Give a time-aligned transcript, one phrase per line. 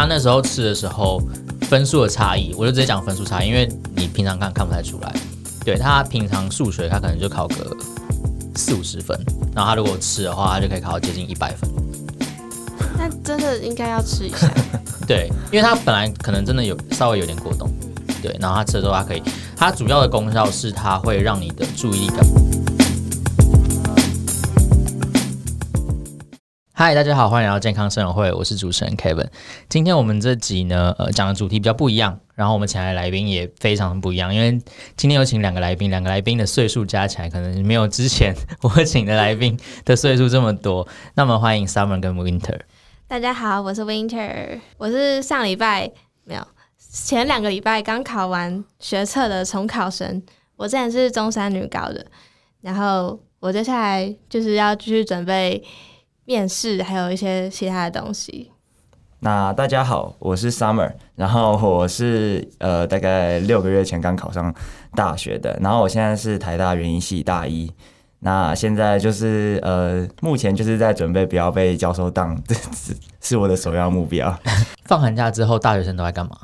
[0.00, 1.20] 他那时候吃的时候
[1.68, 5.14] 分数的差异，我就直接讲分数差异，因为你平常看看不太出来。
[5.62, 7.76] 对，他平常数学他可能就考个
[8.56, 9.14] 四五十分，
[9.54, 11.68] 然后他如果吃的话，他就可以考到接近一百分。
[12.96, 14.50] 那真的应该要吃一下。
[15.06, 17.68] 对，因为他本来可能真的有稍微有点过动。
[18.22, 19.22] 对，然后他吃的时候，它可以，
[19.54, 22.20] 它主要的功效是它会让你的注意力感。
[26.80, 29.26] 嗨，大家好，欢迎来到健康生活会，我是主持人 Kevin。
[29.68, 34.58] 今天我们这集呢，呃，讲的主题比较不一样，然后我们请来的来宾也非常不一样，因为
[34.96, 40.88] 今天有请两个来宾，两个来宾的岁数加起来可能没有之前 我请的来宾的岁数这么多。
[41.16, 42.58] 那么欢迎 Summer 跟 Winter。
[43.06, 45.92] 大家好，我是 Winter，我是上礼拜
[46.24, 46.40] 没有。
[46.78, 50.22] 前两个礼拜刚考完学测的重考生，
[50.56, 52.06] 我之前是中山女高的，
[52.62, 55.62] 然后我接下来就是要继续准备
[56.30, 58.52] 面试，还有一些其他的东西。
[59.18, 64.54] 那大家好，我是 Summer，然后我是呃大概六个月前刚考上
[64.94, 67.72] 大学的，然后我现在是台大园艺系大一，
[68.20, 74.32] 那现在就是呃目前就是在准备不要被教授当， 这是是我的首要目标。
[74.84, 76.38] 放寒假之后，大学生都在干嘛？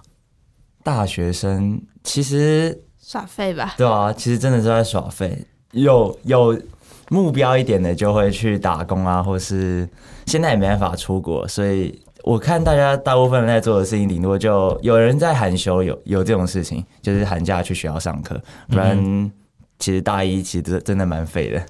[0.82, 5.46] 大学生其实耍废吧，对啊，其实真的是在耍废。
[5.70, 6.60] 有有
[7.08, 9.88] 目标一点的就会去打工啊，或是
[10.26, 19.30] 现在也没办法出国，所以我看大家大部分人在做的事情，顶多就有人在寒休有有这种事情，就是寒假去学校上课，不然
[19.78, 21.62] 其实大一其实真的蛮废的。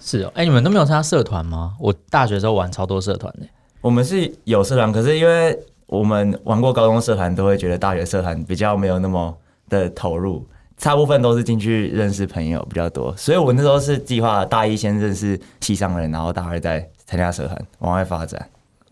[0.00, 1.74] 是哦，哎，你们都没有参加社团吗？
[1.78, 3.46] 我大学的时候玩超多社团的。
[3.80, 5.58] 我们是有社团，可是因为。
[5.88, 9.36] 我们玩过高中社团，都会觉得大学社团比较没有那么
[9.68, 10.42] 的投入，
[10.82, 13.14] 大部分都是进去认识朋友比较多。
[13.16, 18.48] 所以我那时候是计划大一先认识系上人，然后大二再参加社团往外发展。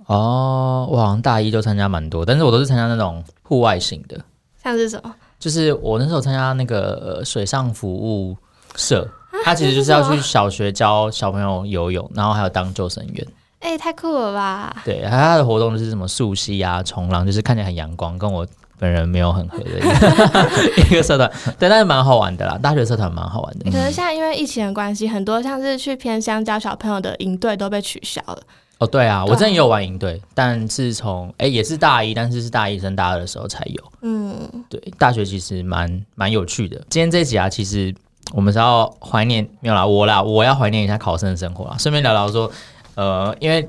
[0.07, 4.19] 哦，我好像大一就参加蛮多，但是我都是参加那种户外型的。
[4.63, 5.15] 像是什么？
[5.39, 8.37] 就是我那时候参加那个水上服务
[8.77, 9.09] 社，
[9.45, 13.27] 他其实就是要去小学教小朋友游泳，然后还有当救生员。
[13.61, 14.83] 哎、欸，太酷了吧！
[14.85, 18.47] 对，还有他的活动就是什么溯溪啊、冲浪，就是看起来很阳光，跟我
[18.81, 21.31] 本人没有很合的一个 一个社团。
[21.59, 23.71] 对，但是蛮好玩的啦，大学社团蛮好玩的。
[23.71, 28.39] 可是现在因为疫情的关系，很多像是去偏乡教小朋友的营队都被取消了。
[28.79, 33.93] 哦，对啊，我之前也有玩营队，但是从哎、欸、也是大一，但是是大一升大二的时候才有。
[34.01, 36.77] 嗯，对，大学其实蛮蛮有趣的。
[36.89, 37.95] 今天这集啊，其实
[38.33, 42.51] 我们是要怀念没有啦，我啦，我要怀念一下考生的生活啦，顺便聊聊说。
[42.97, 43.67] 呃，因为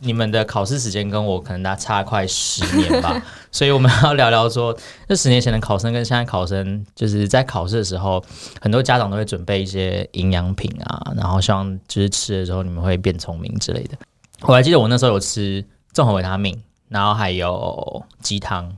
[0.00, 4.76] 你们的考试时间跟我可能大差快十年吧， 所以我们要聊聊说，
[5.08, 8.22] 这十年前的考生跟现在考生，就是在考试的时候，
[8.60, 13.96] 很多家长都会准备一些营养品啊，然后希望就是吃的时候你们会变聪明之类的。
[14.42, 18.76] 我还记得我那时候有吃综合维他命，然后还有鸡汤。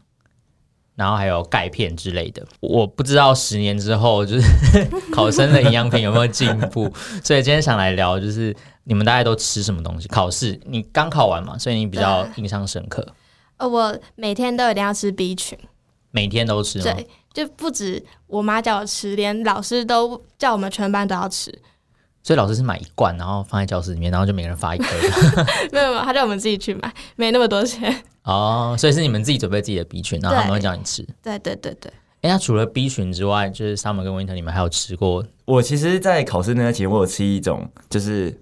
[0.98, 6.90] 然后还有钙片之类的，我不知道十年之后就是考生的营养品有没有进步，
[7.22, 8.56] 所以今天想来聊，就是
[8.88, 10.06] 你们大概都吃什么东西？
[10.06, 13.06] 考试你刚考完嘛，所以你比较印象深刻。
[13.56, 15.58] 呃，我每天都一定要吃 B 群，
[16.12, 16.80] 每天都吃？
[16.80, 21.52] 对，就不止我妈叫我吃，连老师都叫我们全班都要吃。
[22.22, 24.86] 所以老师是买一罐，然后放在教室里面，然后就每个人发一颗。
[25.72, 28.02] 没有没有，他叫我们自己去买，没那么多钱。
[28.24, 31.06] 哦，所以是你们自己准备自己的 B 群，然后他们会叫你吃。
[31.22, 31.92] 对对对对。
[32.22, 35.24] 哎，那除了 B 群之外，就是 Summer 跟 Winter，你们还有吃过？
[35.44, 38.36] 我其实，在考试那段期间，我有吃一种，就是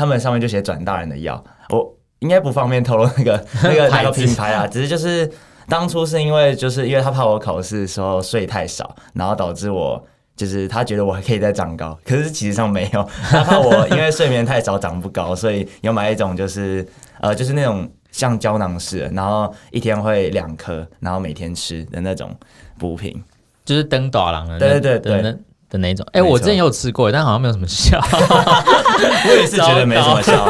[0.00, 5.30] 他们上面就写转大人的药，我应该不方便透露那个 那个那个品牌啊，只是就是
[5.68, 10.02] 当初是因为就是因为他怕我考试的时候睡太少，然后导致我
[10.34, 16.86] 就是他觉得我还可以再长高，可是其实上没有， 他怕我因为睡眠太少长不高，所以有买一种就是
[17.20, 17.86] 呃就是那种。
[18.12, 22.34] 像胶囊式的，然后一天会两颗，然后每天吃的那种
[22.76, 23.22] 补品，
[23.64, 25.38] 就是登大郎的，对对对的
[25.70, 26.06] 的那种。
[26.12, 27.98] 哎、欸，我之前有吃过，但好像没有什么效。
[28.02, 30.46] 我也是觉得没什么效。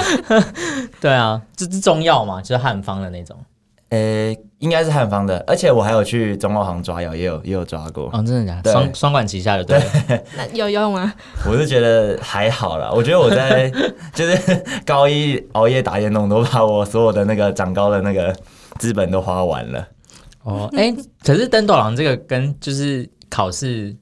[1.00, 3.36] 对啊，这是中药嘛，就是汉方的那种。
[3.90, 8.08] 呃、欸，应该是汉方的，而且我还有去中药行抓药，也有也有抓过。
[8.12, 8.70] 哦，真的假的？
[8.70, 9.82] 双双管齐下的，对。
[10.36, 11.12] 那有用吗？
[11.44, 12.88] 我是觉得还好啦。
[12.92, 13.68] 我觉得我在
[14.14, 18.32] 就是高一熬夜打电动，都把我所有的那个长高的那个
[18.78, 19.84] 资本都花完了。
[20.44, 23.96] 哦，哎、欸，可是登斗郎这个跟就是考试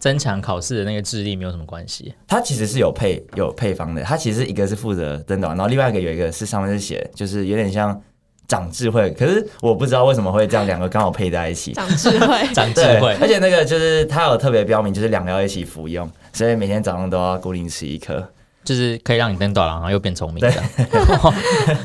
[0.00, 2.12] 增强考试的那个智力没有什么关系。
[2.26, 8.02] 它其实是有配有配方的，它其实一个是负责登斗郎，然后另外一个有一个是上面是写，就是有点像。
[8.48, 11.72] 长智慧，可是我不知道为什么会这样，两个刚好配在一起。
[11.72, 18.28] 长智慧，长智慧，而且那个就是它有特别标明，就是两个要一起服用，所以每天早上都要固定吃一颗。
[18.64, 20.44] 就是可以让你登短，然后又变聪明，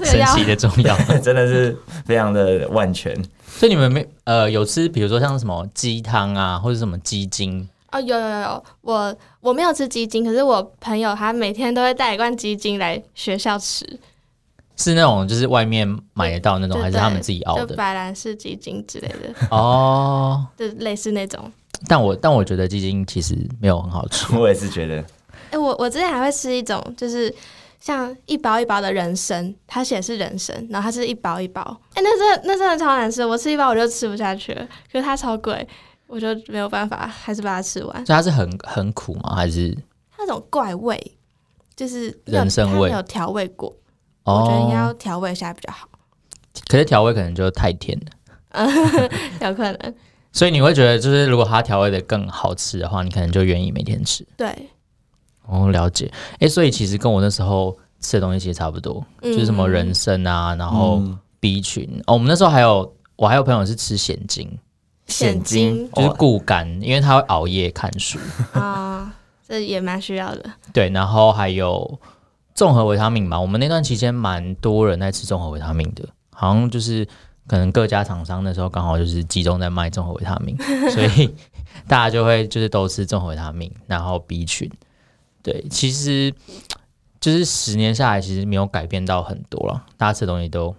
[0.04, 3.16] 神奇的中药，真的是非常的万全。
[3.48, 7.70] 所以你们没呃有吃，比如说像什么鸡汤啊，或者什么鸡精？
[7.96, 13.86] 哦，有有有，我我没有吃鸡精，可是我朋友他每天都会带一罐鸡精来学校吃。
[14.76, 17.66] 是那种就是外面买得到那种，还是他们自己熬的？
[17.66, 19.48] 就白兰氏鸡精之类的。
[19.50, 21.50] 哦，就类似那种。
[21.88, 24.26] 但我但我觉得鸡精其实没有很好吃。
[24.36, 24.98] 我也是觉得。
[24.98, 27.34] 哎、欸，我我之前还会吃一种，就是
[27.80, 31.62] 像一包一包的人参，它写是人参，然后它是一包一包。
[31.94, 35.66] 哎、欸，那真的那真的超难吃，我吃一包我就吃不下去了，可是它超贵，
[36.08, 38.06] 我就没有办法，还是把它吃完。
[38.06, 39.36] 所以它是很很苦吗？
[39.36, 39.76] 还是
[40.12, 41.18] 它那种怪味，
[41.76, 43.76] 就是人参味，没有调味过。
[44.24, 45.88] 我觉得应该要调味一下比较好。
[46.68, 48.68] 可是调味可能就太甜了，
[49.42, 49.96] 有可能。
[50.32, 54.26] 所以你会觉得，就是如果它调味的更好吃的话，你可能就愿意每天吃。
[54.36, 54.70] 对，
[55.46, 56.12] 哦，了解。
[56.34, 61.02] 哎、欸，所以其实跟我那时候吃的东西其实差不多，嗯、就是什么人参啊，然后
[61.40, 61.88] B 群。
[61.90, 64.58] 嗯、哦，我们那时候还有，我还有朋友是吃咸精，
[65.08, 68.20] 蚬精就是固肝，因为他会熬夜看书
[68.54, 69.14] 啊，
[69.48, 70.52] 这也蛮需要的。
[70.74, 72.00] 对，然后还有。
[72.54, 77.06] 综合维他命嘛，我们那段期间蛮多人在吃综合维他命的，好像就是
[77.48, 80.56] 可能各家厂商那时候刚好就是集中在卖综合维他命，
[80.90, 81.36] 所以
[81.86, 84.72] 大家就会就是都吃综合维他命，然后 B 群。
[85.44, 86.34] 对，其实
[87.20, 90.74] 就是十年下来，其实没有改变到很多了，大家吃的东西都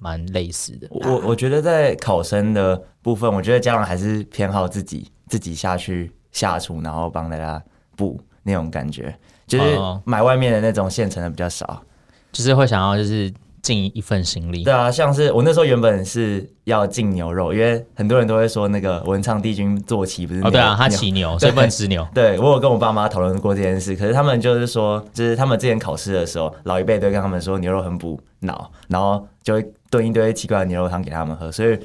[0.00, 0.88] 蛮类似的。
[0.90, 7.62] 我我觉得在考生的部分，我觉得家长还是偏好自己自己下去下厨，然后帮大家
[7.96, 9.14] 补那种感觉。
[9.46, 11.82] 就是买外面的那种现成的比较少，
[12.30, 14.64] 就是会想要就是尽一份行李。
[14.64, 20.48] 对啊，像是我那时候原本是要进牛肉，因为很多人都会说那个文昌帝君坐骑不是牛？
[20.48, 22.06] 哦，对啊，他骑牛，所以不能吃牛。
[22.14, 31.50] 对，我有跟我爸妈讨论过这件事，可是他们就是说，就是他们之前考试的时候，老一辈都跟他们说牛肉很补脑，然后就会炖一堆奇怪的牛肉汤给他们喝。
[31.52, 31.78] 所以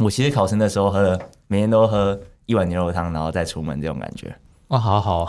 [0.00, 4.34] 我其实考生的时候喝了，每天都喝一碗牛肉汤，然后再出门这种感觉。
[4.68, 5.28] 哇，好好，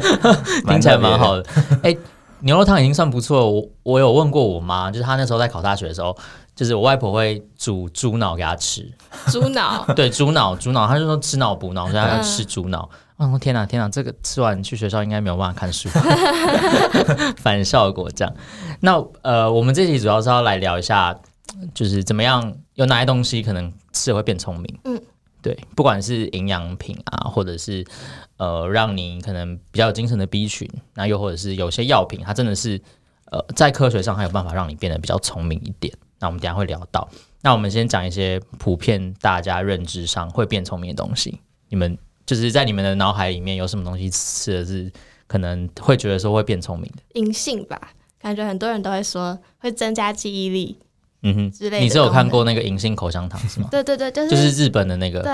[0.68, 1.44] 听起来蛮好的。
[1.82, 1.98] 哎、欸，
[2.44, 3.46] 牛肉汤已经算不错了。
[3.46, 6.16] 我我有问过我妈，就是她那时候在考大学的时候，
[6.54, 8.88] 就是我外婆会煮猪脑给她吃。
[9.28, 9.84] 猪脑？
[9.96, 10.86] 对，猪脑，猪脑。
[10.86, 12.88] 她就说吃脑补脑，所以她要吃猪脑。
[13.16, 15.88] 嗯、天哪，天哪，这个吃完去学校应该没有办法看书，
[17.38, 18.34] 反效果这样。
[18.80, 21.16] 那呃，我们这集主要是要来聊一下，
[21.72, 24.78] 就是怎么样有哪些东西可能吃了会变聪明。
[24.84, 25.00] 嗯。
[25.40, 27.84] 对，不管是营养品啊，或者是
[28.36, 32.80] 呃，让你可能比较有精神的 B 群，那又或者是有些药品，它真的是
[33.30, 35.92] 呃，在科学上还有办法让你变得比较聪明一点。
[36.18, 37.08] 那我们等下会聊到。
[37.42, 41.40] 那我们先讲一些普遍大家认知上会变聪明的东西。
[41.68, 44.90] 你们就是在你们的脑海里面有什么东西吃的是
[45.26, 47.02] 可能会觉得说会变聪明的？
[47.20, 50.78] 银杏吧，感觉很多人都会说会增加记忆力。
[51.22, 53.68] 嗯哼，你是有看过那个银杏口香糖是吗？
[53.70, 55.22] 对对对，就是就是日本的那个。
[55.22, 55.32] 对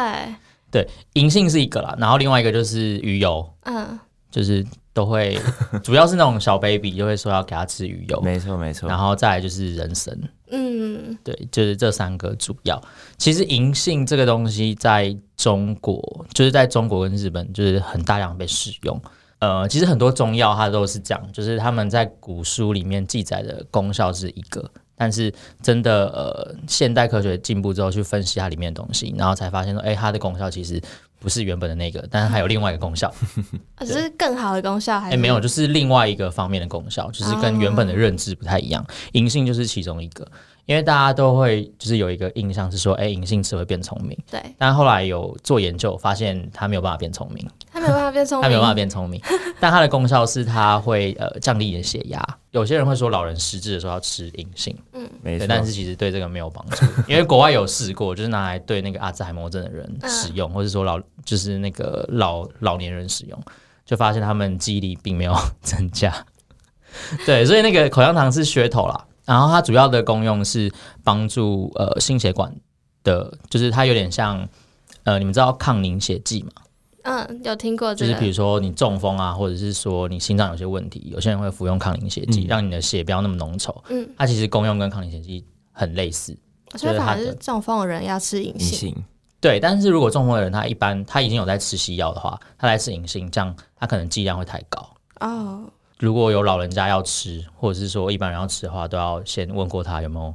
[0.70, 3.98] 对，银杏是一个啦，然后另外一个就是鱼油，嗯，
[4.30, 5.38] 就是都会，
[5.82, 10.16] 主要是那种小 baby 就会说要给他吃鱼油， 没错没错，然后再来就是人参，
[10.50, 12.80] 嗯，对，就是这三个主要。
[13.18, 19.00] 其实银杏这个东西在中国，就是在中国跟日本就是很大量被使用。
[19.40, 24.70] 呃，其实很多中药它都是这样，就是他们在古书里面记载的功效是一个。
[25.00, 30.78] 但是真的，呃，现代科学进步之后，去分析它里面的东西，然后才发现说，哎、欸，它的功效其实
[31.18, 33.10] 不是原本的那个，但是还有另外一个功效，
[33.80, 35.12] 只是更好的功效还是？
[35.14, 38.84] 哎、欸，没有，就是另外一个方面的功效，就是跟原本的认知不太一样。
[39.12, 40.30] 银杏就是其中一个。
[40.66, 44.16] 因为大家都会就是有一个印象是说，哎，银杏吃会变聪明。
[44.30, 44.40] 对。
[44.56, 47.44] 但后来有做研究，发现它没有办法变聪明。
[47.72, 48.42] 它没有办法变聪明。
[48.44, 49.20] 它没有办法变聪明。
[49.58, 52.24] 但它的功效是它会呃降低你的血压。
[52.50, 54.76] 有些人会说老人失智的时候要吃银杏。
[54.92, 55.46] 嗯，没错。
[55.46, 63.40] 但是其实对这个没有帮助， 因为国外有试过，就是拿来对那个阿兹海默症的人使用，嗯、或者说老就是那个老老年人使用，
[63.84, 66.12] 就发现他们记忆力并没有增加。
[67.24, 69.06] 对，所以那个口香糖是噱头啦。
[69.24, 70.72] 然后它主要的功用是
[71.04, 72.52] 帮助呃心血管
[73.04, 74.48] 的，就是它有点像
[75.04, 76.50] 呃，你们知道抗凝血剂吗？
[77.02, 78.12] 嗯，有听过这个。
[78.12, 83.74] 就是比如说你中风啊，或者是说你心脏有些问题，有些人会服用抗凝血剂，嗯、让你的血不要那么浓稠。
[83.88, 86.36] 嗯，它其实功用跟抗凝血剂很类似。
[86.76, 88.94] 所以反而是中风的人要吃银杏。
[89.40, 94.88] 对，但是如果中风的人他一般他已经有在吃西药的话，他来吃银杏，这样他可能剂量会太高。
[95.20, 95.64] 哦。
[95.98, 100.34] 如果有老人家要吃，或者是说一般人要吃的话，都要先问过他有没有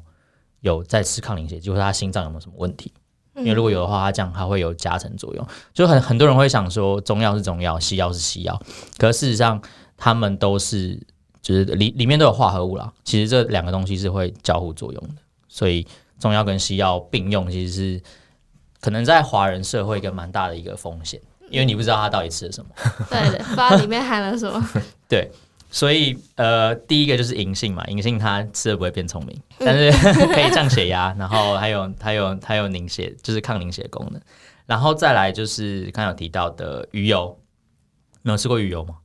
[0.62, 2.92] 有在吃抗凝血剂，或者他心脏有没有什么问题。
[3.38, 5.48] 因为如果有的话，它这样它会有加成作用。
[5.74, 8.60] 就很很多人会想说，中药是中药，西药是西药，
[8.98, 9.62] 可是事实上
[9.98, 11.00] 他们都是
[11.42, 12.92] 就是里里面都有化合物啦。
[13.04, 15.16] 其实这两个东西是会交互作用的，
[15.48, 15.86] 所以
[16.20, 18.02] 中药跟西药并用，其实是
[18.80, 22.72] 可能在华人社会一个蛮大的一个风险，因为你不知道他到底吃了什么，
[23.10, 24.64] 对的，不知道里面含了什么。
[25.08, 25.30] 对，
[25.76, 29.92] 所以呃，第一个就是银杏嘛，银杏它吃了不会变聪明，但是
[30.34, 34.22] 可以降血压，然后还有 还有还有凝血，就是抗凝血功能。
[34.66, 37.38] 然后再来就是刚刚有提到的鱼油，
[38.22, 38.96] 没有吃过鱼油吗？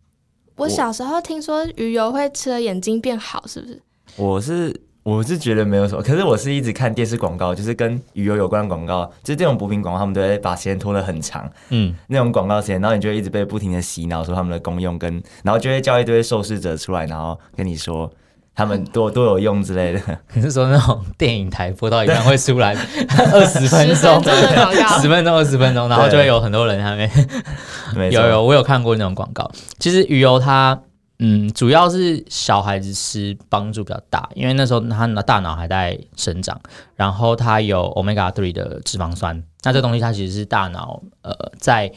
[0.55, 3.83] 我小时候听说鱼油会吃了眼睛变好，是不是？
[4.15, 18.11] 我是我是觉得没有什么，可是我是一直看电视广告，就是跟鱼油有关的广告，就是这种补品广告，他们都会把时间拖得很长，嗯，那种广告时间，然后你就会一直被不停的洗脑，说他们的功用跟，然后就会叫一堆受试者出来，然后跟你说。
[18.53, 20.01] 他们多 多有用之类的，
[20.35, 22.75] 你是说那种电影台播到一半会出来
[23.33, 24.23] 二十分钟
[25.01, 28.13] 十分钟二十分钟，然后就会有很多人在那边。
[28.13, 29.51] 有有，我有看过那种广告。
[29.79, 30.79] 其实鱼油它，
[31.21, 36.61] 嗯，主要是小孩子吃帮助比较大，因为那时候他的大脑还在生长，
[36.97, 41.93] 然后他有 omega three 的脂肪酸，那这东西它其实是大脑呃在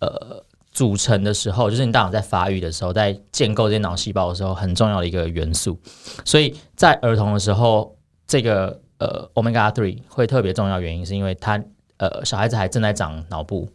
[0.00, 0.44] 呃。
[0.72, 5.80] 组成的时候，就是你大脑在发育的时候，在建构这些脑细胞的时候，很重要的一个元素。
[6.22, 7.96] 所以在儿童的时候，
[8.26, 11.58] 这个呃，omega three 会特别重要，原因是因为它
[11.96, 13.70] 呃，小孩子还正在长脑部，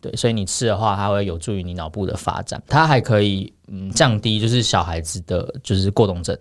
[0.00, 2.62] 对，所以你吃的话，它会有助于你脑部的发展。
[2.66, 6.38] 它还可以嗯降低就是小孩子的就是过动症，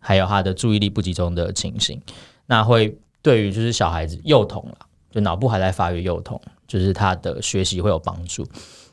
[0.00, 2.00] 还有他的注意力不集中的情形。
[2.46, 8.46] 那会对于就是小孩子幼童啦，就脑部还在发育幼童，就是他的学习会有帮助。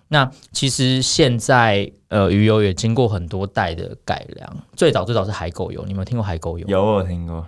[0.09, 4.57] 那其实现在呃，鱼油也经过很多代的改良。
[4.73, 6.65] 最早最早是海狗油，你有没有听过海狗油？
[6.67, 7.45] 有，我听过。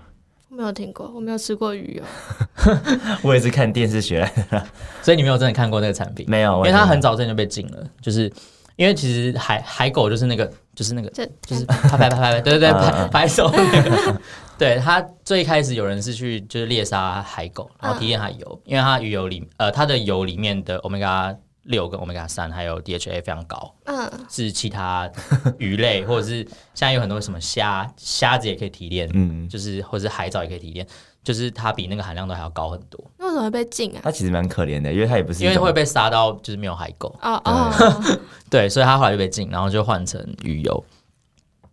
[0.50, 2.04] 我没有听过，我没有吃过鱼油。
[3.22, 4.66] 我也是看电视学来的，
[5.04, 6.26] 所以你没有真的看过那个产品？
[6.28, 7.84] 没有，因为它很早之前就被禁了。
[8.02, 8.32] 就是
[8.76, 14.22] 因为其实海海狗就是那个，就是那个，这就是拍拍拍拍拍，对对对，拍拍手那个。
[14.58, 21.36] 对，它最开始有人是去就是猎杀海狗，然后提炼它油，因为它鱼油里呃它的油里面的欧米伽。
[21.70, 25.10] 六跟 omega 三还有 DHA 非常高，嗯，是其他
[25.60, 26.38] 鱼类 或者是
[26.74, 30.86] 现在有很多什么虾，虾子也可以提炼，嗯，就是或者是海藻也可以提炼，
[31.24, 33.00] 就是它比那个含量都还要高很多。
[33.20, 34.02] 那为什么会被禁啊？
[34.04, 37.72] 它其实蛮可怜的，因为它也不是因为会被杀到就是没有海狗哦哦，
[38.50, 40.84] 对，所以它后来就被禁，然后就换成鱼油。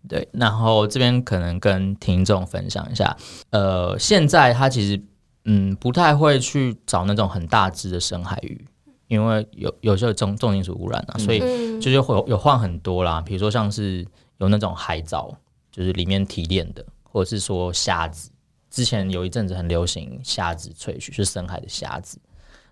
[0.09, 3.17] 对，然后这边可能跟听众分享一下，
[3.51, 5.03] 呃，现在它其实
[5.47, 8.65] 嗯不太会去找那种很大只的深海鱼。
[9.09, 11.39] 因为有有些重重金属污染啊，所以
[11.81, 13.21] 就是会有换很多啦。
[13.21, 14.05] 比如说像是
[14.39, 15.33] 有那种海藻，
[15.71, 18.31] 就是里面提炼的，或者是说虾子。
[18.69, 22.19] 之前有一阵子很流行虾子萃取，是深海的虾子。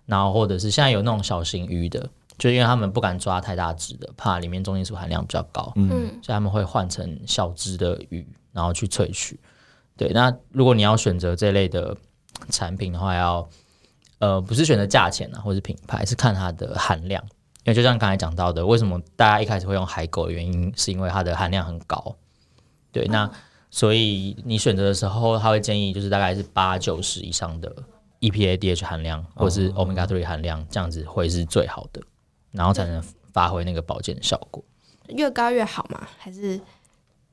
[0.05, 5.89] 然后或者是现在有那种小型鱼的，就因为他们不敢抓太大只的，怕里面重金属含量比较高，嗯，
[6.21, 9.39] 所以他们会换成小只的鱼，然后去萃取。
[9.95, 11.95] 对，那如果你要选择这类的
[12.49, 13.47] 产品的话，要。
[14.25, 17.23] 呃，不是选择价钱啊，或是品牌，是看它的含量。
[17.63, 22.15] 因为就像刚才讲到的，为什么大家一开始会用海狗的原因，是因为它的含量很高。
[22.91, 23.29] 对，那
[23.69, 27.71] 所以你选择的时候，他会建议就是大概是八九十以上的
[28.21, 32.01] EPA、DH 含量，或是 Omega Three 含量，这样子会是最好的，
[32.51, 34.63] 然后才能发挥那个保健效果。
[35.09, 36.07] 越高越好吗？
[36.17, 36.59] 还是？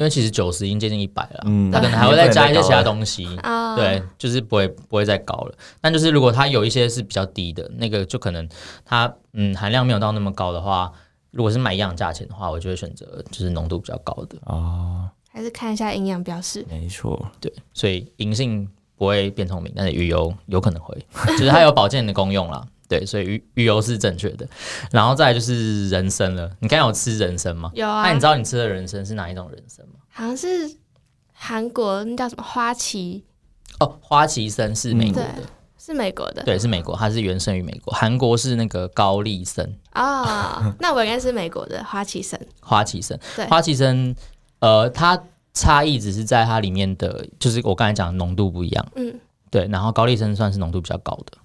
[0.03, 5.55] 因为其实九十已经接近一百了，嗯，它可能还会再加一些其他东西，嗯、对，就是不会不会再高了。
[5.81, 8.49] 但就是如果它有一些是比较低的，那个就可能
[8.85, 10.91] 它嗯含量没有到那么高的话，
[11.31, 16.67] 如果是买一样价钱的话，我就会选择就是浓度比较高的哦，还是看一下营养标示。
[16.69, 20.99] 没错，对，所以银杏不会变聪明，但是鱼油有可能会，
[21.39, 22.61] 就是它有保健的功用啦。
[22.93, 24.47] 对，所以鱼鱼油是正确的，
[24.91, 26.51] 然后再来就是人参了。
[26.61, 27.71] 你刚刚有吃人参吗？
[27.73, 28.03] 有啊。
[28.03, 29.95] 那你知道你吃的人参是哪一种人参吗？
[30.11, 30.77] 好像是
[31.33, 33.25] 韩国那叫什么花旗
[33.81, 35.45] 哦，花旗参是美国的，嗯、
[35.79, 36.43] 是美国的。
[36.43, 37.95] 对，是美国，它是原生于美国。
[37.95, 40.75] 韩国是那个高丽参啊、哦。
[40.79, 42.39] 那我应该是美国的花旗参。
[42.61, 44.15] 花旗参，对，花旗参，
[44.59, 45.19] 呃，它
[45.55, 48.87] 差异只是在它里面的，就是我刚才讲的浓度不一样。
[48.97, 49.19] 嗯，
[49.51, 49.67] 对。
[49.69, 51.39] 然后高丽参算是浓度比较高的。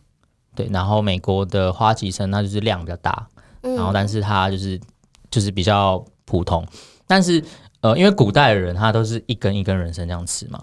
[0.57, 3.27] 对，然后美国的花旗参它就是量比较大，
[3.61, 4.81] 嗯、然后但是它就是
[5.29, 6.65] 就是比较普通，
[7.05, 7.41] 但是
[7.81, 10.59] 呃，因为古代的人他都是一根一根人参这样吃嘛，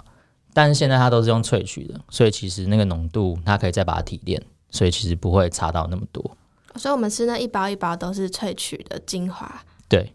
[0.53, 6.37] 但是现在它都是用萃取的，所以其实那个浓度它可以再把它提炼，所以其实不会差到那么多。
[6.75, 9.63] 所以我们吃那一包一包都是萃取的精华。
[9.89, 10.13] 对。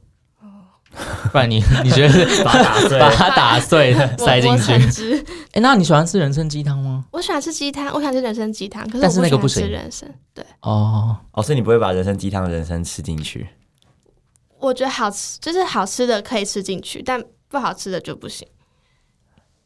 [1.31, 4.74] 不然你你觉得是 把它打碎，把它打碎 塞进去？
[4.74, 7.05] 哎、欸，那你喜欢吃人参鸡汤吗？
[7.12, 10.10] 我喜欢吃鸡汤，我喜欢吃人参鸡汤，可是但是那个不吃人参。
[10.34, 13.48] 对哦哦，所以你不会把人参鸡汤人参吃进去？
[14.60, 18.48] 我觉得好吃，就是好吃的可以吃进去，但不好吃的就不行。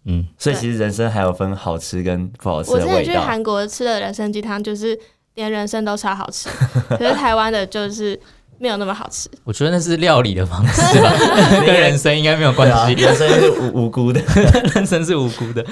[0.06, 2.88] 嗯，所以其实人参还有分好吃跟不好吃的味道。
[2.88, 5.00] 我之前去韩国吃的人参鸡汤，就是
[5.36, 6.50] 连人参都超好吃，
[6.90, 8.20] 可是台湾的就是
[8.60, 9.30] 没有那么好吃。
[9.44, 11.14] 我觉得那是料理的方式吧，
[11.66, 12.74] 跟人参应该没有关系。
[12.74, 14.22] 啊、人参是无无辜的，
[14.76, 15.66] 人参是无辜的。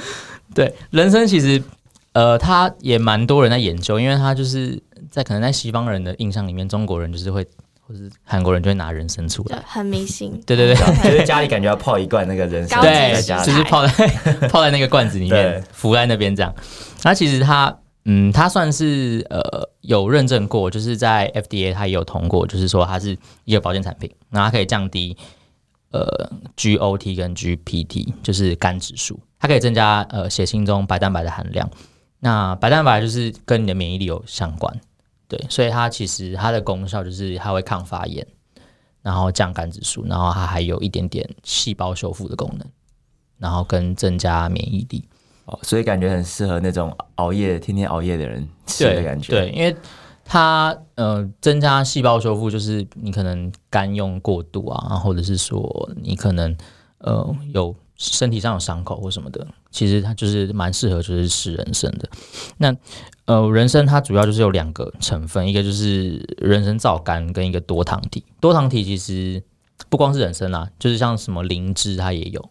[0.53, 1.61] 对，人参其实
[2.13, 7.45] 呃，他也蛮多人在研究，因为他就是在可能在西方人的印象里面，中国人就是会。
[7.89, 10.31] 就是韩国人就会拿人参出来，很迷信。
[10.47, 14.07] 对对对，就是家里感觉要泡一罐那个人参，对，就是泡在
[14.47, 16.55] 泡在那个罐子里面，浮在那边这样。
[17.03, 25.15] 那其实它，嗯，它算是呃有认证过，就是在 FDA 它也有通过，就是说它是一个保健产品，那它可以降低
[25.91, 31.69] 呃 GOT 跟 GPT，就是肝指数，它可以增加呃血清中白蛋白的含量。
[32.19, 34.75] 那白蛋白就是跟你的免疫力有相关。
[35.27, 38.25] 对，所以它其实它的功效就是它会抗发炎，
[39.01, 42.67] 然后降肝指数，然后它还有一点点细胞修复的功能，
[43.37, 45.07] 然后跟增加免疫力。
[45.51, 49.31] 哦，所以感觉很适合那种熬夜、天天熬夜的人吃的感觉。
[49.31, 49.75] 对，对，因为
[50.23, 56.55] 它呃增加细胞修复，就是你可能肝用过度啊，或者是说你可能
[56.99, 62.09] 呃有身体上有伤口或什么的，其实它就是蛮适合就是吃人参的。
[62.57, 62.73] 那
[63.25, 68.23] 呃，人参它主要就是有两个成分，一个就是人参皂苷跟一个多糖体。
[68.39, 69.43] 多糖体其实
[69.89, 72.49] 不光是人参啦，就是像什么灵芝它也有。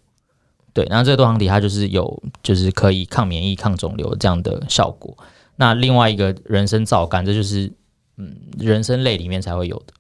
[0.73, 5.17] 对，然后这个多糖体它就是有，就是可以抗免疫、抗肿瘤这样的效果。
[5.57, 7.73] 那另外一个人参皂苷，这就是
[8.17, 9.95] 嗯人参类里面才会有的。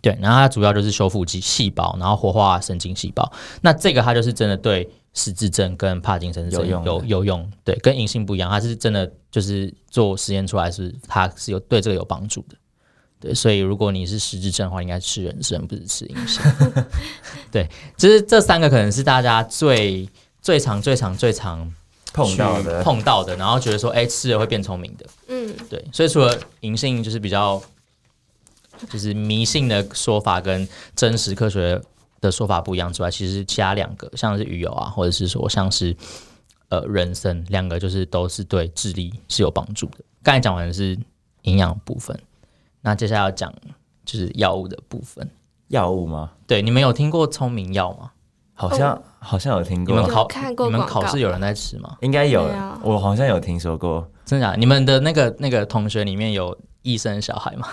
[0.00, 3.32] 对，然后它主要就是修复肌细胞，然后活化神经细胞。
[3.60, 4.90] 那这个它就是真的对。
[5.18, 12.56] 失智症跟帕金森症有有有用，对，跟银杏不一样，它是真的就是做实验出来是它是有对这个有帮助的，
[13.18, 16.42] 对，所以如果你是失智症的话，应该吃人参不是吃银杏，
[17.50, 20.08] 对，就是这三个可能是大家最
[20.42, 21.72] 最常最常最常
[22.12, 27.62] 碰到的碰到的，然后觉得说哎、欸、吃了会变聪明的，嗯，对，所以除了银杏就是比较
[28.90, 31.80] 就是迷信的说法跟真实科学
[32.20, 35.96] 的说法不一样之外，其实其他两个像是鱼油啊，或者是说像是
[36.68, 39.98] 呃人参，两个就是都是对智力是有帮助的。
[40.22, 40.98] 刚才讲完的是
[41.42, 42.18] 营养部分，
[42.86, 43.52] 那接下来要讲
[44.04, 45.28] 就是药物的部分。
[45.66, 46.30] 药物吗？
[46.46, 48.12] 对，你们有听过聪明药吗？
[48.54, 49.92] 好像、哦、好像有听过。
[49.92, 50.66] 你们考看过？
[50.66, 51.96] 你们考试有人在吃吗？
[52.00, 52.48] 应该有，
[52.84, 54.08] 我好像有听说过。
[54.24, 54.54] 真的啊？
[54.56, 57.66] 你们的那个那个同学里面有医生小孩吗？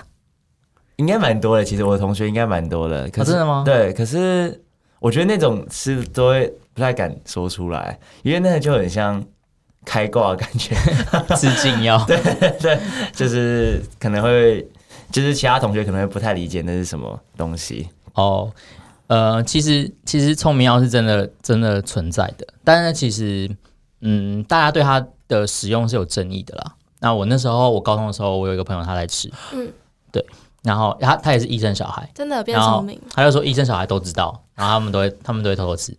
[0.96, 3.08] 应该蛮多的，其实我的同学应该蛮多的。
[3.12, 3.62] 可是、哦、真的吗？
[3.64, 4.60] 对，可是
[5.00, 9.24] 我觉得那种吃都会不太敢说出来，因为那个就很像
[9.86, 10.74] 开挂的感觉，
[11.38, 12.04] 吃禁药。
[12.10, 12.18] 对
[12.60, 12.80] 对，
[13.14, 14.68] 就是可能会，
[15.14, 17.88] 就是其他同学可能会不太理解那是什么东西。
[18.16, 18.52] 哦，
[19.08, 23.50] 呃，其实其实聪明药是真的真的存在的，但是其实
[24.02, 26.74] 嗯，大家对它的使用是有争议的啦。
[27.00, 29.72] 那我那时候我高中的时候，我有一个朋友他在吃，嗯，
[30.12, 30.26] 对。
[30.64, 33.00] 然后他他也是医生小孩，真的变聪明。
[33.14, 35.96] 他就说医生小孩都知道，然后他们都会 他们都会偷偷吃。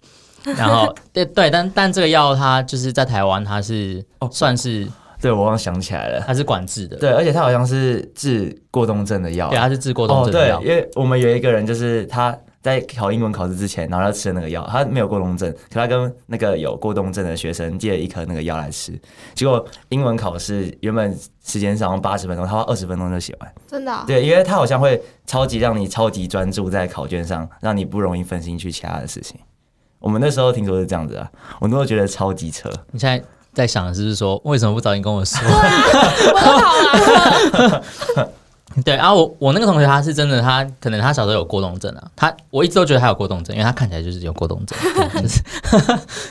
[0.57, 4.93] 然后 对对，但但这个药它就是在台湾，它是算是、哦、
[5.25, 6.97] 对我刚想起来了，它是管制的。
[6.99, 9.49] 对，而且它好像是治过动症的药。
[9.49, 10.59] 对，它是治过动症的药。
[10.59, 12.37] 哦、对，因为我们有一个人就是他。
[12.65, 18.99] 在考英文考试之前，然后要吃那个药，他没有过动症，可他跟那个有过动症的学生借了一颗那个药来吃，
[19.35, 23.55] 结果英文考试原本时间上八十分钟，他花二十分钟就写完。
[23.67, 24.05] 真的、哦？
[24.07, 29.39] 对，因为他好像会超级让你超级专注在考卷上，让你不容易分心去其他的事情。
[29.99, 32.71] 我们那时候听说是这样子啊，我那时候觉得超级扯。
[32.93, 33.23] 你现在
[33.55, 35.41] 在想的是说，为什么不早点跟我说？
[35.47, 37.85] 我都考了。
[38.85, 44.77] 对，然后我我那个同学他是真的，他可能他小时候有过动症啊，他我一直都觉得他有过动症，因为他看起来就是有过动症，
[45.23, 45.41] 就是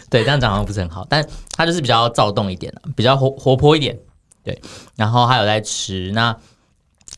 [0.10, 3.98] 对，这样讲好像不是很好，但他就是比较躁动一点，比较活活泼一点，
[4.44, 4.62] 对，
[4.98, 6.36] 然后还有在吃，那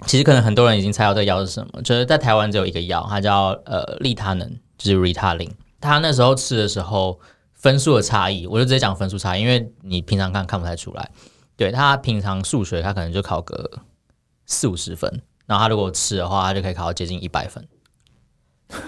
[0.05, 5.49] 其实可能很多人已经猜到这个药是什么，就是在台湾只有一个药，它叫呃利他能，就是 Ritalin，
[5.81, 7.19] 他那时候吃的时候
[7.55, 11.11] 分数的差异，我就直接讲分数差异，因为你平常看看不太出来，
[11.57, 13.81] 对，他平常数学他可能就考个。
[14.47, 17.67] 四五十分，然后他如果吃的话，他就可以考到接近一百分。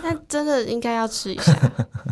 [0.03, 1.51] 那真的应该要吃一下。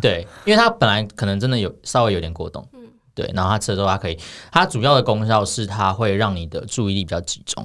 [0.02, 2.80] 对，因为他本来可能真的有稍微有点过动，嗯，
[3.14, 4.18] 对，然后他吃了之后，他可以，
[4.50, 7.64] 它主要的功效是它会让你的注意力比较集中，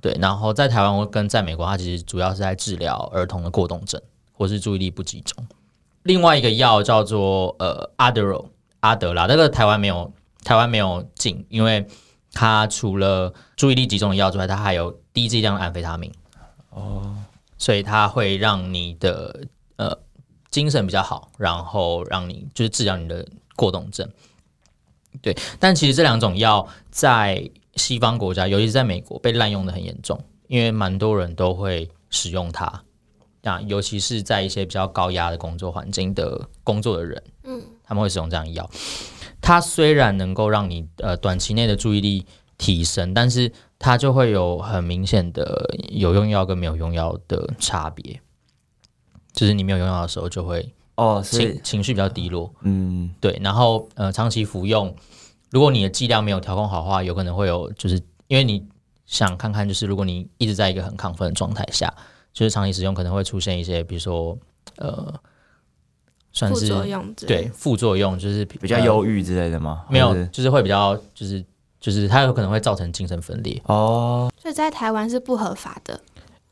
[0.00, 4.00] 对，然后在台湾跟在美国，它其实主要是在治疗儿童的过动症
[4.32, 5.46] 或是注意力不集中。
[6.02, 10.12] 另外一个药叫做呃阿德罗阿德拉，那个台湾没有，
[10.44, 11.86] 台湾没有进，因为
[12.32, 14.98] 它除了注意力集中的药之外，它还有。
[15.12, 16.12] 低剂量的安非他命，
[16.70, 17.16] 哦，
[17.58, 19.40] 所以它会让你的
[19.74, 19.98] 呃
[20.52, 24.08] 精神比较好，然后让你就是治疗你的过动症。
[25.20, 32.84] 对，但其实这两种药在西方国家，尤其是在美国，被滥用的很严重，因为蛮多人都会使用它。
[33.42, 38.68] 啊，尤其是在一些比较高压的工作环境的工作的人，嗯，他们会使用这样的药。
[39.40, 42.26] 它虽然能够让你呃短期内的注意力
[42.58, 48.20] 提升，但是它就会有很明显的有用药跟没有用药的差别。
[49.32, 53.40] 就是你没有用药的时候，就会哦，情情绪比较低落，嗯，对。
[53.42, 54.94] 然后呃，长期服用，
[55.50, 58.66] 如果你的剂量没有调控好的话，有可能会有，就是因为你
[59.06, 61.90] 想看看，就是如果你一直在一个很亢奋的状态下。
[62.32, 64.36] 就是长期使用可能会出现一些，比如说，
[64.76, 65.12] 呃，
[66.32, 69.84] 算是副作用，对副作用，就是比较忧郁之类的吗？
[69.88, 71.44] 没有，就是会比较，就是
[71.80, 74.32] 就是它有可能会造成精神分裂哦。
[74.40, 76.00] 所以在台湾是不合法的。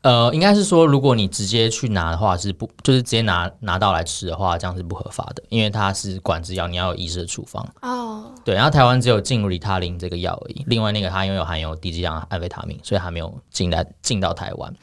[0.01, 8.31] 呃，应该是说，如果你直接去拿的话，是不就是直接拿拿到来吃的话，这样是不合法的，因为它是管制药，你要有医师的处方哦。
[8.45, 14.73] 对，然后台湾只有进利他林这个药而已，另外那个它因为有含有低剂量安非他命，所以还没有进来进到台湾。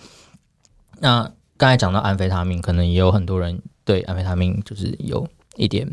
[1.00, 5.88] 那刚才讲到安非他命，可能也有很多人对安非他命就是有一点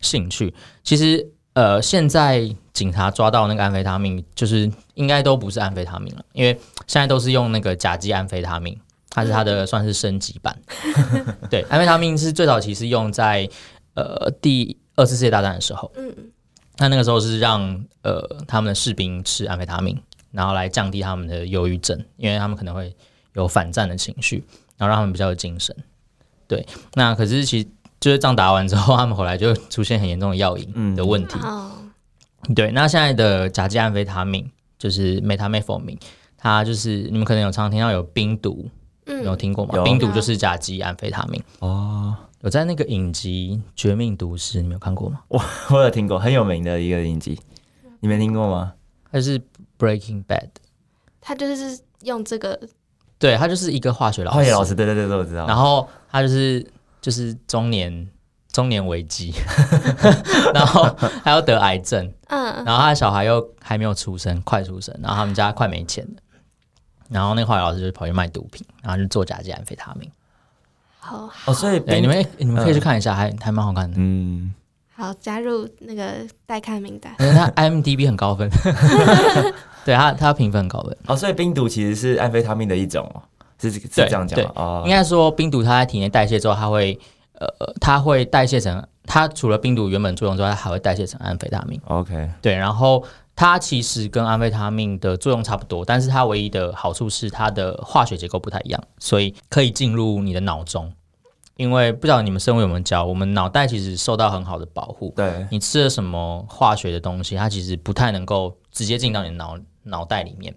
[0.00, 0.54] 兴趣。
[0.82, 8.78] 其实，呃，现在警察抓到那个安非他命，就是应该都不是安非他命了，因为现在都是用那个甲基安非他命，
[9.10, 10.58] 它是它的算是升级版。
[11.50, 13.48] 对，安非他命是最早期是用在
[13.94, 16.14] 呃第二次世界大战的时候，嗯，
[16.78, 19.98] 那那个时候是让呃他们的士兵吃安非他命，
[20.30, 22.94] 然后来降低他们的忧郁症，因为他们可能会。
[23.34, 24.44] 有反战的情绪，
[24.76, 25.74] 然后让他们比较有精神。
[26.46, 27.68] 对，那可是其实
[27.98, 31.38] 就是仗打完之后，他们后来就出现很严重的药瘾的问题。
[31.42, 31.92] 嗯、
[32.54, 35.98] 对，那现在的甲基安非他命就是 methamphetamine，
[36.36, 38.68] 它就是你们可能有常常听到有冰毒，
[39.06, 39.76] 嗯、有听过吗？
[39.76, 41.42] 有冰毒就是甲基安非他命。
[41.60, 45.20] 哦，有在那个影集《绝命毒师》，你没有看过吗？
[45.28, 47.40] 我我有听过，很有名的一个影集，
[48.00, 48.74] 你没听过吗？
[49.10, 49.40] 它是
[49.78, 50.48] Breaking Bad，
[51.20, 52.60] 它就是用这个。
[53.22, 55.46] 对，他就是一个化学老师，化学老师，对对对，我知道。
[55.46, 56.66] 然后他就是
[57.00, 58.08] 就是中年
[58.50, 59.32] 中年危机，
[60.52, 60.90] 然后
[61.22, 66.20] 他要得癌症，嗯，然后他的小孩又还没有出生，快出生，然后他们家快没钱了，
[67.08, 70.10] 然后那个化学老师就跑去卖毒品，然后就做甲基安非他命。
[70.98, 74.52] 好，好，哦，所以对你们你们可以去看一下，还还蛮好看的，嗯。
[74.94, 76.04] 好，加入那个
[76.44, 77.12] 待看名单。
[77.18, 78.48] 因为他 IMDB 很高分，
[79.84, 80.96] 对它它评分很高的。
[81.06, 83.10] 哦，所以冰毒其实是安非他命的一种，
[83.60, 84.52] 是是这样讲吗？
[84.56, 86.98] 哦，应该说冰毒它在体内代谢之后，它会
[87.34, 87.48] 呃，
[87.80, 91.80] 它会代谢成它除了冰毒原本作用之外，它还会代谢成安非他命。
[91.86, 93.02] OK，对，然后
[93.34, 100.92] 它其实跟安非他命的作用差不多，但是它唯一的好处是它的化学结构不太一样，所以可以进入你的脑中。
[101.56, 105.12] 因为不知道你们生物有没有教，我们脑袋其实受到很好的保护。
[105.14, 110.54] 对，你吃了什么化学的东西，它其实不太能够直接进到你的脑脑袋里面。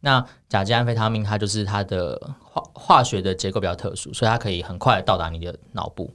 [0.00, 6.10] 那甲基安非他命它就是它的化化学的结构比较特殊，所以它可以很快到达你的脑部。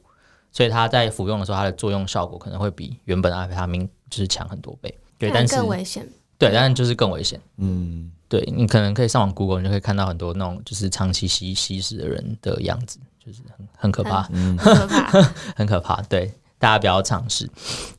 [0.52, 4.94] 所以它在服用的时候，它的作用效果可能会比原本的安非他命就是强很多倍。
[5.18, 6.08] 对，但是更危险。
[6.38, 7.40] 对，但是就是更危险。
[7.58, 13.00] 嗯，对，你可能可以上网 Google，你就可以看到很多那种就是长期吸吸食的人的样子。
[13.20, 15.22] 就是很很可怕，很可怕，
[15.56, 16.02] 很可怕。
[16.04, 17.50] 对，大家不要尝试。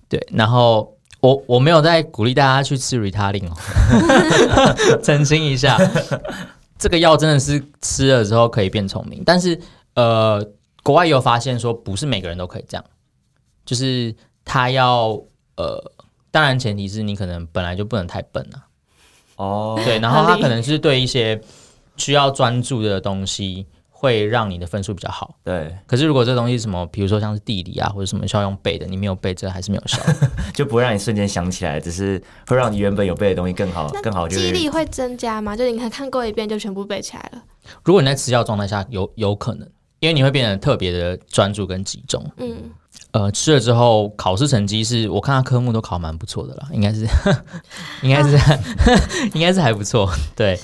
[0.09, 3.57] 对，然后我我没有在鼓励大家去吃 Ritalin 哦，
[5.03, 5.77] 澄清一下，
[6.79, 9.59] 这个药真的是吃了之后可以变聪明，但是
[9.95, 10.45] 呃，
[10.83, 12.85] 国外也有发现说不是每个人都可以这样，
[13.65, 15.21] 就是他要
[15.57, 15.93] 呃，
[16.31, 18.65] 当然前提是你可能本来就不能太笨啊。
[19.37, 21.41] 哦，对，然后他可能是对一些
[21.97, 23.67] 需要专注的东西。
[24.01, 25.77] 会让你的分数比较好，对。
[25.85, 29.99] 可是如果这东西什么，比如说像是地理啊，或者什么需要用背的，你没有背，这还是没有效，
[30.55, 34.29] 就不会让你瞬间想起来，只是会让你原本有背的东西更好，更好。
[34.29, 35.57] 记忆力会增加吗？
[35.57, 37.43] 就你看看过一遍就全部背起来了？
[37.83, 42.25] 如果你在吃药状态下，有有可能，因为你会变得特别的专注跟集中。
[42.37, 42.71] 嗯，
[43.11, 47.05] 呃，吃了之后考试成绩是我看他科目都考蛮不错的啦，应该是，
[48.03, 48.61] 应该是，啊、
[49.35, 50.57] 应该是还不错，对。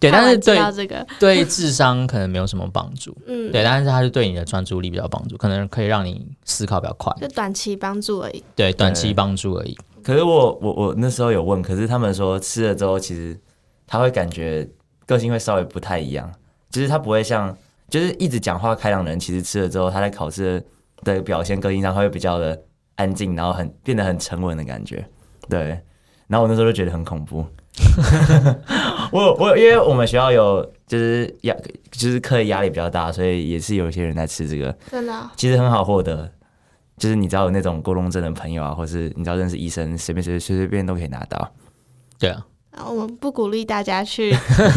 [0.00, 3.14] 对，但是对这个对智商可能没有什么帮助。
[3.26, 7.14] 嗯，对，但是它是对你的专注力比较帮助，可能可以让你思考比较快。
[7.20, 8.42] 就短期帮助而已。
[8.56, 9.76] 对，短期帮助而已。
[10.02, 13.38] 可是我我我那时候有问，可是他们说吃了之后，其实
[13.86, 14.66] 他会感觉
[15.04, 16.32] 个性会稍微不太一样，
[16.70, 17.54] 就是他不会像
[17.90, 20.64] 就是一直讲话开朗的人，其实吃了之后，他在考试
[21.04, 22.58] 的表现个性上会比较的
[22.96, 25.06] 安静，然后很变得很沉稳的感觉。
[25.50, 25.78] 对，
[26.26, 27.44] 然后我那时候就觉得很恐怖。
[29.12, 31.54] 我我因为我们学校有就是压
[31.90, 34.74] 就是课业压力比较大，所以也是有一些人在吃这个。
[34.90, 36.30] 真的、哦，其实很好获得，
[36.96, 41.52] 就是你知道有那种过动症的朋友啊，或是你知道认识医生，随便随随随便都可以拿到。
[42.18, 42.44] 对啊，
[42.88, 44.32] 我们不鼓励大家去，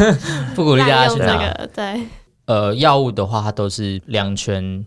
[0.54, 1.26] 不鼓励大家去 拿。
[1.26, 2.02] 这个对，
[2.46, 4.84] 呃，药物的话，它都是两全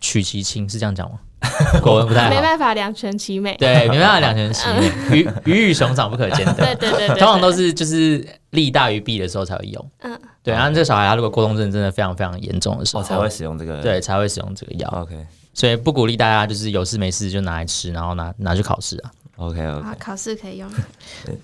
[0.00, 1.18] 取其轻，是这样讲吗？
[1.82, 3.56] 国文不太好，没办法两全其美。
[3.56, 6.52] 对，没办法两全其美， 鱼鱼与熊掌不可兼得。
[6.54, 9.90] 对对对，对，通常都是就是利大于弊的时候才会用。
[10.00, 10.52] 嗯，对。
[10.52, 13.80] 然后这个小孩他如果过动症真的非常非常严重的时候，才会使用这个。
[13.80, 14.88] 对，才会使用这个药。
[15.02, 15.26] OK。
[15.52, 19.10] 所以不鼓励大家就是有事没事就拿来吃，然后拿拿去考试啊。
[19.36, 19.86] OK OK。
[19.88, 20.70] 啊，考试可以用。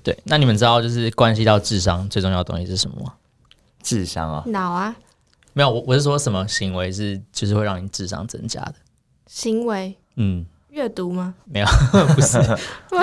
[0.05, 3.13] 对，那你们知道就是关系到智商最重要的东西是什么吗？
[3.83, 4.43] 智商啊？
[4.47, 4.95] 脑啊？
[5.55, 8.75] 没有，我我是说什么行为是就是会让你智商增加的
[9.27, 9.97] 行为？
[10.17, 10.47] 嗯。
[10.71, 11.33] 阅读吗？
[11.47, 11.67] 没有，
[12.15, 12.39] 不是，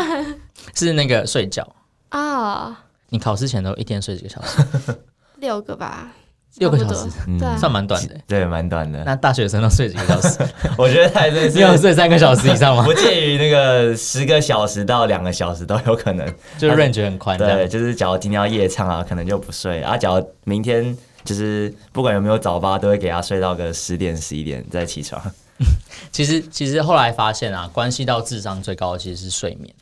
[0.76, 1.68] 是那个睡觉
[2.10, 2.66] 啊。
[2.66, 2.76] Oh,
[3.10, 4.62] 你考试前都一天睡几个小时？
[5.38, 6.12] 六个吧，
[6.58, 8.16] 六个小时，嗯、算蛮短的。
[8.28, 9.04] 对，蛮短的。
[9.04, 10.38] 那大学生都睡几个小时？
[10.78, 12.84] 我觉得太累，你要睡三个小时以上吗？
[12.86, 17.36] 不介于那个十个小时到两个小时都有可能，就 range 很宽。
[17.40, 19.98] 对，就是假如今天要夜唱啊，可能就不睡啊。
[19.98, 25.20] 假如明天就是不管有没有早八，都会给他睡到个十点十一点再起床。
[26.12, 29.74] 其实，其实后来发现啊，关系到智商最高的其实是睡眠，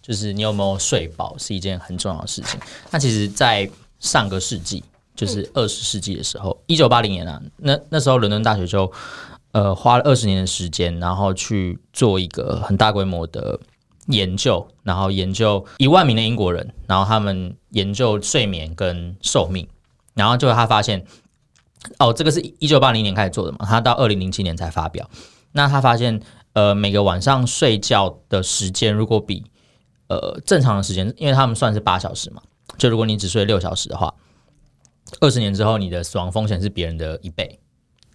[0.00, 2.60] 就是你有没有睡饱是一件很重要的事情。
[2.90, 4.84] 那其实，在上个世纪，
[5.16, 8.90] 就是二十世纪的时候，一九八零年啊，那那时候伦敦大学就
[9.52, 13.58] 呃花了二十年的时间，然后去做一个很大规模的
[14.06, 19.66] 研究，然后研究一万名的英国人，然后他们研究睡眠跟寿命，
[20.14, 21.04] 然后就他发现。
[21.98, 25.08] 哦，这个是一九八零年开始做的嘛，他到二零零七年才发表。
[25.52, 26.20] 那他发现，
[26.54, 29.44] 呃，每个晚上睡觉的时间如果比
[30.08, 32.42] 呃正常的时间，因为他们算是八小时嘛，
[32.76, 34.12] 就如果你只睡六小时的话，
[35.20, 37.60] 二十年之后你的死亡风险是别人的一倍，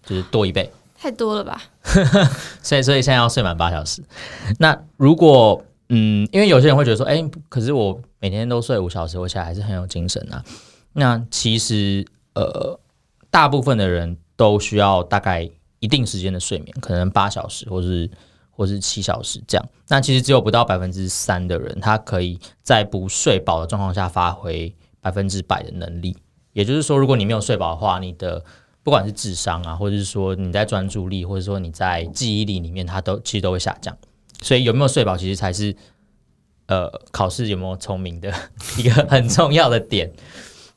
[0.04, 0.70] 就是多一倍。
[0.98, 1.62] 太多了吧？
[2.62, 4.02] 所以，所以现在要睡满八小时。
[4.58, 10.44] 那如果嗯，因为有些人会觉得说，哎，可是我每天都睡五小时，我起来还是很有精神啊。
[10.92, 12.04] 那其实
[12.34, 12.78] 呃。
[13.30, 18.10] 大部分的人都需要大概一定时间的睡眠，可能八小时或是
[18.50, 19.68] 或是七小时这样。
[19.88, 26.16] 那其实只有不到百分之三的人，他可以在不睡饱的状况下发挥百分之百的能力。
[26.52, 28.44] 也就是说，如果你没有睡饱的话，你的
[28.82, 33.96] 不管是智商啊，或者是说你在专注力，或者说你在记忆力里面，它都其实都会下降。
[34.42, 35.74] 所以有没有睡饱，其实才是
[36.66, 38.32] 呃考试有没有聪明的
[38.78, 40.12] 一个很重要的点。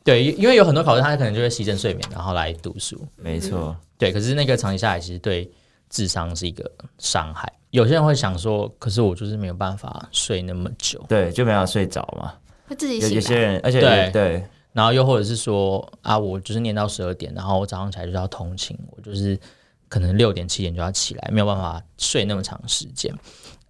[0.04, 3.00] 对，因为有很多考生，他可能就会牺牲睡眠，然后来读书。
[3.16, 4.12] 没错，对。
[4.12, 5.50] 可是那个长期下来，其实对
[5.90, 7.52] 智商是一个伤害。
[7.70, 12.34] 有些人会想说，可是我就是没有办法睡那么久，对，就没有睡着嘛。
[12.68, 13.14] 会自己醒。
[13.14, 19.40] 有些人，而且对对，然后又或者是说啊，我就是念到十二点，然后我早上起来就要通勤，我就是
[19.88, 23.14] 可能六点七点就要起来，没有办法睡那么长时间。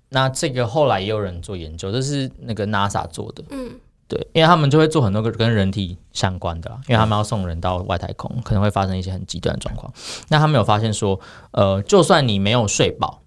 [0.10, 3.70] 那这个后来也有人做研究，这是那个 NASA 做的，嗯。
[4.08, 9.92] 对，因为他们就会做很多个跟人体相关的，因为他们要送人到外太空，可能会发生一些很极端的状况。
[10.28, 11.20] 那他们有发现说，
[11.52, 13.22] 呃，就算你没有睡饱，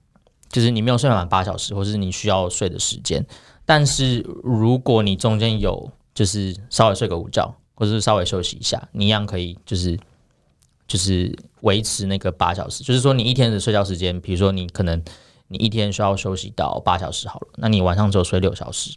[0.48, 3.26] 就是你没有睡满八小时，或是你需要睡的时间，
[3.64, 9.98] 但是如果你中间有就是稍微睡个午觉，或是稍微休息一下，你一样可以就是
[10.86, 12.84] 就是维持那个八小时。
[12.84, 15.02] 就是说，你一天的睡觉时间，比如说你可能
[15.48, 18.94] 你一天需要休息到八小时好了，那你晚上只有睡六小时。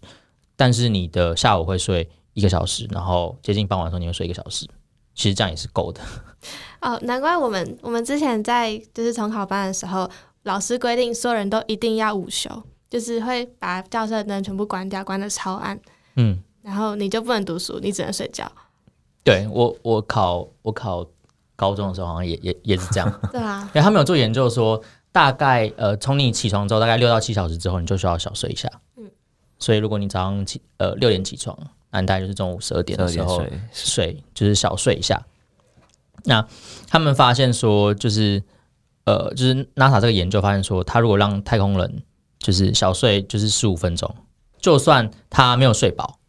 [0.60, 4.68] 但是你的下午会睡一个小时，然后接近傍晚的时候你会睡一个小时，
[5.16, 6.02] 其实这样也是够的。
[6.84, 10.10] 哦，难怪我们我们之前在就是重考班的时候，
[10.44, 12.52] 老师规定所有人都一定要午休，
[12.90, 15.80] 就是会把教室的灯全部关掉，关的超暗。
[16.18, 18.52] 嗯，然后你就不能读书，你只能睡觉。
[19.24, 21.06] 对，我我考我考
[21.56, 23.20] 高中的时候好像也也也是这样。
[23.32, 24.82] 对啊，因为他们有做研究说，
[25.14, 28.70] 大概呃从你起床之后大概六到七小时之后，你就需要小睡一下。
[29.60, 31.58] 所以，如果你早上起呃六点起床，
[31.92, 35.22] 那你大概就是中午十二点的时候睡，睡，就是小睡一下。
[36.24, 36.48] 那
[36.88, 38.42] 他们发现说，就是
[39.04, 42.04] 呃，就是 NASA 这个研究发现说，他如果让太空人
[42.38, 44.16] 就是小睡就是十五分钟，
[44.60, 46.20] 就算他没有睡饱，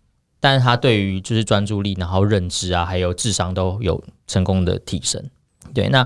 [0.41, 5.23] 但是他对于就是专注力、然后认知啊，还有智商都有成功的提升。
[5.73, 6.05] 对，那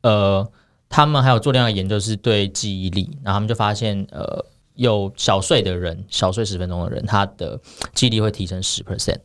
[0.00, 0.50] 呃，
[0.88, 4.46] 他们还有做另外一个研究，是对记忆力，然后他们就发现呃。
[4.74, 7.60] 有小睡的人，小睡十分钟的人，他的
[7.94, 9.18] 记忆力会提升十 percent，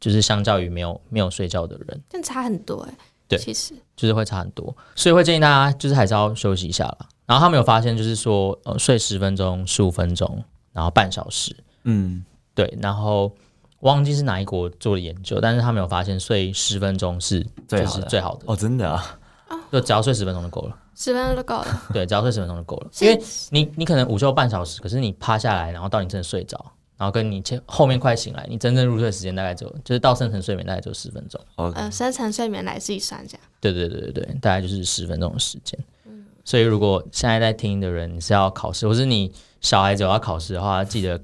[0.00, 2.98] 就是相较于没有没有睡觉的人，但差很多哎、欸。
[3.26, 3.74] 对，其实。
[3.96, 7.06] 就是会差很多，所以会建议大家就是还是要休息一下了。
[7.26, 12.24] 然后他们有发现，就是说呃睡十分钟、十五分钟，然后半小时，嗯，
[12.56, 12.76] 对。
[12.82, 13.32] 然后
[13.80, 18.44] 忘记是哪一国做的研究，但是他没有发现睡十分钟是最好的，最好的。
[18.46, 19.18] 哦，真的啊，
[19.70, 26.58] 就只要睡十分钟就够了，十分钟就够了， 对，只要睡十分钟就够了，因为你你可能午休半小时，可是你趴下来，然后到你真的睡着，
[26.96, 41.20] 然后跟你前后面快醒来，你真正入睡时间大概就就是到深层睡眠大概就十分钟，呃，深层睡眠来自己算这样，对对对对对，大概就是十分钟的时间，嗯，所以如果现在在听的人你是要考试，或是你小孩子有要考试的话，记得。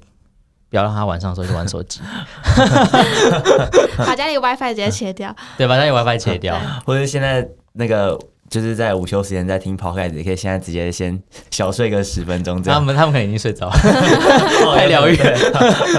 [0.69, 2.01] 不要让他晚上的时候去玩手机，
[3.99, 5.35] 把家里 WiFi 直接切掉。
[5.59, 6.57] 对，把家里 WiFi 切掉，
[6.87, 8.17] 或者现在那个
[8.51, 12.81] 就是在午休时间在听 Podcast，也可以现在直接先小睡个十分钟这样。
[12.81, 13.73] 他们他们可能已经睡着了，
[14.77, 15.17] 太疗愈。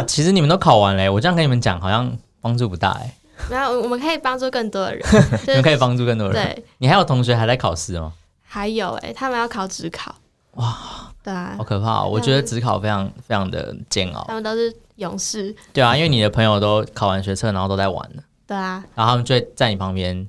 [0.05, 3.15] 其实你们都考完了，我这样跟你们讲好像帮助不大哎。
[3.49, 5.03] 没有，我们可以帮助更多的人。
[5.47, 6.45] 你们可以帮助更多的人。
[6.45, 8.13] 对，你还有同学还在考试吗？
[8.43, 10.13] 还有哎，他们要考职考。
[10.55, 10.77] 哇。
[11.23, 12.03] 对啊，好可怕！
[12.03, 14.25] 我觉得职考非常非常的煎熬。
[14.27, 15.55] 他们都是勇士。
[15.71, 18.23] 对啊，因为你的朋友都考完学测，然后都在玩了。
[18.47, 18.83] 对啊。
[18.95, 20.27] 然后他们就会在你旁边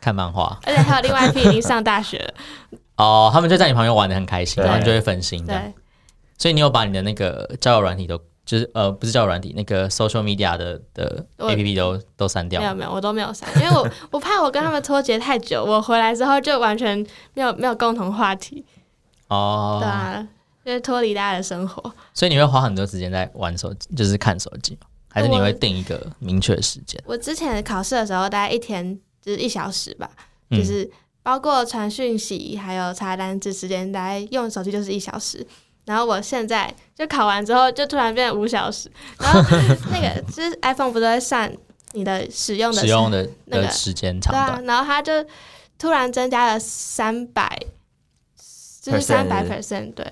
[0.00, 0.58] 看漫画。
[0.64, 2.34] 而且还有另外一批已经上大学了。
[2.96, 5.44] 哦，他们就在你旁边玩的很开心，然后你就会分心。
[5.46, 5.74] 对。
[6.38, 12.60] 所以你有把你的那个交友软体都，就是呃，不是交友软体，那个 social media 的的 APP 都都删掉？
[12.60, 16.98] 没有没有，我都没有删，因为我我怕我跟他们脱节太久，我回来之后就完全
[17.32, 18.64] 没有没有共同话题。
[19.28, 20.28] 哦，对啊，
[20.64, 21.82] 就是脱离大家的生活，
[22.12, 24.78] 所以你会花很多时间在玩手机，就是看手机，
[25.08, 27.02] 还是你会定一个明确的时间？
[27.06, 30.08] 我之前考试的时候，大概一天就是一小时吧，
[30.50, 30.90] 嗯、就是
[31.22, 35.46] 包括传讯息还有查单子时间，大概用手机就是一小时。
[35.84, 38.90] 然后我现在就考完之后，就突然变成五小时。
[39.18, 39.40] 然后
[39.92, 41.52] 那个就是 iPhone 不是会算
[41.92, 45.12] 你的使用的使用的那个时间长短，对啊，然后它就
[45.76, 47.58] 突然增加了三百。
[48.82, 50.06] 就是三百 percent，对，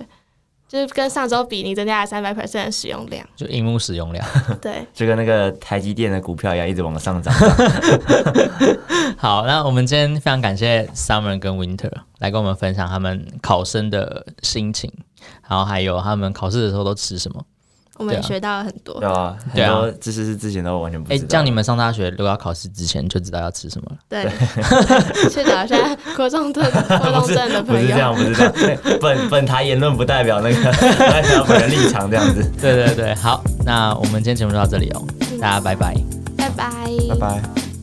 [0.75, 4.27] 就是跟上周比，你增加了三百 percent 的使用量，就荧幕使用量，
[4.61, 7.33] 对，就跟那个台积电的股票一样，一直往上涨。
[9.17, 14.91] 好，那我们今天非常感谢 Summer 跟 Winter 来跟我们分享他们考生的心情，
[15.47, 17.41] 然后还有他们考试的时候都吃什么。
[17.97, 21.23] 我们也学到了很多，对啊，很多知识是之前都完全不知道。
[21.23, 23.97] 哎，这样你们上大学如果要考试之前就知道要吃什么了。
[24.09, 24.23] 对，
[25.29, 25.77] 去找一下
[26.15, 27.81] 国中的国中生的朋友。
[27.81, 28.53] 不是这样，不是这样。
[29.01, 32.43] 本本台言论不代表那个代表本人立场，这样子。
[32.61, 35.05] 对对对，好，那我们今天节目就到这里哦，
[35.39, 35.95] 大家拜拜，
[36.37, 36.69] 拜拜，
[37.09, 37.74] 拜拜。